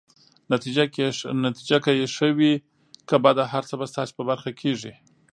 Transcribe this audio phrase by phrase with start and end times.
[1.43, 2.53] نتیجه که يې ښه وي
[3.09, 4.93] که بده، هر څه به ستاسي په برخه کيږي.